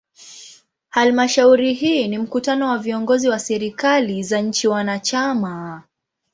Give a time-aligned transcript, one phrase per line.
[0.89, 5.83] Halmashauri hii ni mkutano wa viongozi wa serikali za nchi wanachama.